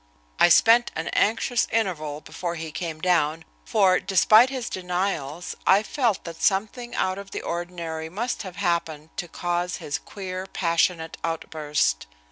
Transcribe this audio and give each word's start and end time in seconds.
I 0.39 0.49
spent 0.49 0.89
an 0.95 1.09
anxious 1.09 1.67
interval 1.71 2.21
before, 2.21 2.55
he 2.55 2.71
came 2.71 3.01
down, 3.01 3.45
for, 3.65 3.99
despite 3.99 4.49
his 4.49 4.67
denials, 4.67 5.55
I 5.67 5.83
felt 5.83 6.23
that 6.23 6.41
something 6.41 6.95
out 6.95 7.19
of 7.19 7.29
the 7.29 7.43
ordinary 7.43 8.09
must 8.09 8.41
have 8.41 8.55
happened 8.55 9.15
to 9.17 9.27
cause 9.27 9.75
his 9.75 9.99
queer, 9.99 10.47
passionate 10.47 11.17
outburst. 11.23 12.07